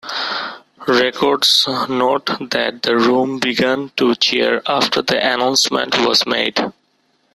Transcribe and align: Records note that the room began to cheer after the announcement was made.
Records 0.87 1.67
note 1.87 2.25
that 2.49 2.79
the 2.81 2.95
room 2.97 3.37
began 3.37 3.89
to 3.97 4.15
cheer 4.15 4.63
after 4.65 5.03
the 5.03 5.15
announcement 5.23 5.95
was 5.99 6.25
made. 6.25 6.57